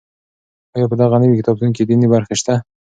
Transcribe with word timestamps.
آیا 0.75 0.85
په 0.91 0.95
دغه 1.01 1.15
نوي 1.23 1.35
کتابتون 1.39 1.69
کې 1.75 1.83
دیني 1.89 2.07
برخې 2.13 2.35
شته؟ 2.41 2.53